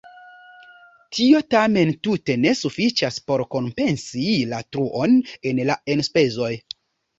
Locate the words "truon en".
4.73-5.65